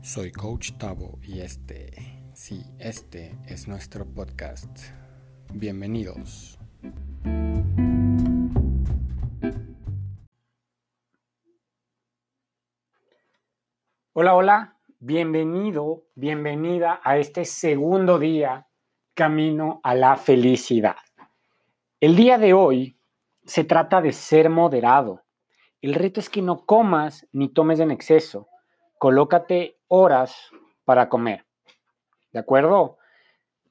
Soy 0.00 0.30
Coach 0.30 0.72
Tavo 0.78 1.18
y 1.22 1.40
este, 1.40 1.90
sí, 2.32 2.62
este 2.78 3.36
es 3.46 3.66
nuestro 3.66 4.06
podcast. 4.06 4.70
Bienvenidos. 5.52 6.58
Hola, 14.12 14.34
hola, 14.34 14.76
bienvenido, 15.00 16.04
bienvenida 16.14 17.00
a 17.02 17.18
este 17.18 17.44
segundo 17.44 18.20
día 18.20 18.68
camino 19.14 19.80
a 19.82 19.96
la 19.96 20.16
felicidad. 20.16 20.96
El 22.00 22.14
día 22.14 22.38
de 22.38 22.54
hoy 22.54 22.96
se 23.44 23.64
trata 23.64 24.00
de 24.00 24.12
ser 24.12 24.48
moderado. 24.48 25.24
El 25.82 25.94
reto 25.94 26.20
es 26.20 26.30
que 26.30 26.40
no 26.40 26.64
comas 26.64 27.26
ni 27.32 27.48
tomes 27.48 27.80
en 27.80 27.90
exceso. 27.90 28.48
Colócate 28.98 29.78
horas 29.88 30.50
para 30.84 31.08
comer. 31.08 31.46
¿De 32.32 32.40
acuerdo? 32.40 32.98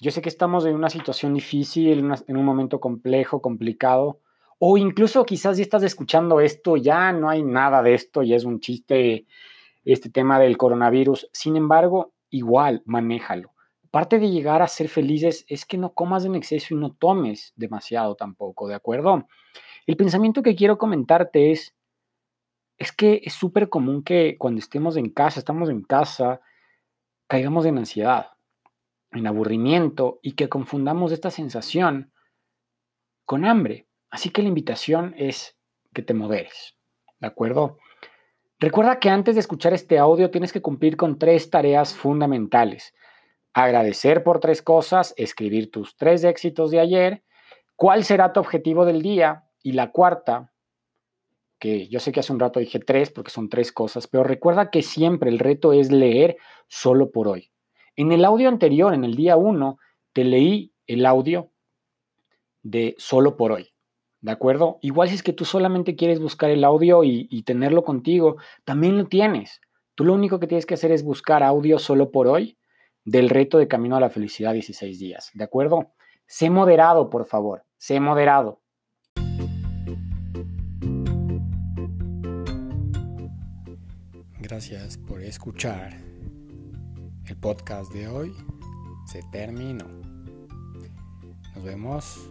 Yo 0.00 0.10
sé 0.10 0.20
que 0.20 0.28
estamos 0.28 0.66
en 0.66 0.74
una 0.74 0.90
situación 0.90 1.34
difícil, 1.34 2.10
en 2.26 2.36
un 2.36 2.44
momento 2.44 2.80
complejo, 2.80 3.40
complicado, 3.40 4.20
o 4.58 4.78
incluso 4.78 5.24
quizás 5.24 5.56
si 5.56 5.62
estás 5.62 5.82
escuchando 5.82 6.40
esto, 6.40 6.76
ya 6.76 7.12
no 7.12 7.28
hay 7.28 7.42
nada 7.42 7.82
de 7.82 7.94
esto, 7.94 8.22
ya 8.22 8.36
es 8.36 8.44
un 8.44 8.60
chiste 8.60 9.26
este 9.84 10.10
tema 10.10 10.38
del 10.38 10.56
coronavirus. 10.56 11.28
Sin 11.32 11.56
embargo, 11.56 12.12
igual, 12.30 12.82
manéjalo. 12.84 13.52
Parte 13.90 14.18
de 14.18 14.30
llegar 14.30 14.62
a 14.62 14.68
ser 14.68 14.88
felices 14.88 15.44
es 15.48 15.66
que 15.66 15.78
no 15.78 15.92
comas 15.92 16.24
en 16.24 16.34
exceso 16.34 16.74
y 16.74 16.78
no 16.78 16.94
tomes 16.94 17.52
demasiado 17.56 18.14
tampoco, 18.14 18.68
¿de 18.68 18.74
acuerdo? 18.74 19.26
El 19.86 19.96
pensamiento 19.96 20.42
que 20.42 20.54
quiero 20.54 20.78
comentarte 20.78 21.50
es, 21.50 21.74
es 22.78 22.92
que 22.92 23.20
es 23.24 23.32
súper 23.34 23.68
común 23.68 24.02
que 24.02 24.36
cuando 24.38 24.58
estemos 24.58 24.96
en 24.96 25.10
casa, 25.10 25.38
estamos 25.38 25.68
en 25.68 25.82
casa, 25.82 26.40
caigamos 27.26 27.64
en 27.66 27.78
ansiedad, 27.78 28.32
en 29.12 29.26
aburrimiento 29.26 30.18
y 30.22 30.32
que 30.32 30.48
confundamos 30.48 31.12
esta 31.12 31.30
sensación 31.30 32.12
con 33.24 33.44
hambre. 33.44 33.86
Así 34.10 34.30
que 34.30 34.42
la 34.42 34.48
invitación 34.48 35.14
es 35.16 35.56
que 35.94 36.02
te 36.02 36.14
moderes, 36.14 36.76
¿de 37.20 37.26
acuerdo? 37.26 37.78
Recuerda 38.58 39.00
que 39.00 39.10
antes 39.10 39.34
de 39.34 39.40
escuchar 39.40 39.72
este 39.74 39.98
audio 39.98 40.30
tienes 40.30 40.52
que 40.52 40.62
cumplir 40.62 40.96
con 40.96 41.18
tres 41.18 41.50
tareas 41.50 41.94
fundamentales. 41.94 42.94
Agradecer 43.54 44.22
por 44.22 44.38
tres 44.38 44.62
cosas, 44.62 45.14
escribir 45.16 45.70
tus 45.70 45.96
tres 45.96 46.24
éxitos 46.24 46.70
de 46.70 46.80
ayer, 46.80 47.24
cuál 47.74 48.04
será 48.04 48.32
tu 48.32 48.40
objetivo 48.40 48.84
del 48.84 49.02
día 49.02 49.48
y 49.62 49.72
la 49.72 49.90
cuarta, 49.90 50.51
que 51.62 51.86
yo 51.86 52.00
sé 52.00 52.10
que 52.10 52.18
hace 52.18 52.32
un 52.32 52.40
rato 52.40 52.58
dije 52.58 52.80
tres 52.80 53.10
porque 53.12 53.30
son 53.30 53.48
tres 53.48 53.70
cosas, 53.70 54.08
pero 54.08 54.24
recuerda 54.24 54.68
que 54.68 54.82
siempre 54.82 55.30
el 55.30 55.38
reto 55.38 55.72
es 55.72 55.92
leer 55.92 56.36
solo 56.66 57.12
por 57.12 57.28
hoy. 57.28 57.52
En 57.94 58.10
el 58.10 58.24
audio 58.24 58.48
anterior, 58.48 58.92
en 58.94 59.04
el 59.04 59.14
día 59.14 59.36
uno, 59.36 59.78
te 60.12 60.24
leí 60.24 60.72
el 60.88 61.06
audio 61.06 61.52
de 62.64 62.96
solo 62.98 63.36
por 63.36 63.52
hoy. 63.52 63.68
¿De 64.20 64.32
acuerdo? 64.32 64.80
Igual 64.82 65.08
si 65.08 65.14
es 65.14 65.22
que 65.22 65.32
tú 65.32 65.44
solamente 65.44 65.94
quieres 65.94 66.18
buscar 66.18 66.50
el 66.50 66.64
audio 66.64 67.04
y, 67.04 67.28
y, 67.30 67.44
tenerlo 67.44 67.84
contigo, 67.84 68.38
también 68.64 68.98
lo 68.98 69.06
tienes. 69.06 69.60
Tú 69.94 70.04
lo 70.04 70.14
único 70.14 70.40
que 70.40 70.48
tienes 70.48 70.66
que 70.66 70.74
hacer 70.74 70.90
es 70.90 71.04
buscar 71.04 71.44
audio 71.44 71.78
solo 71.78 72.10
por 72.10 72.26
hoy 72.26 72.58
del 73.04 73.30
reto 73.30 73.58
de 73.58 73.68
Camino 73.68 73.94
a 73.94 74.00
la 74.00 74.10
Felicidad 74.10 74.52
16 74.52 74.98
días. 74.98 75.30
¿De 75.32 75.44
acuerdo? 75.44 75.92
Sé 76.26 76.50
moderado, 76.50 77.08
por 77.08 77.24
favor. 77.24 77.64
Sé 77.78 78.00
moderado. 78.00 78.61
Gracias 84.42 84.98
por 84.98 85.22
escuchar. 85.22 85.96
El 87.26 87.36
podcast 87.36 87.92
de 87.92 88.08
hoy 88.08 88.34
se 89.06 89.22
terminó. 89.30 89.86
Nos 91.54 91.62
vemos 91.62 92.28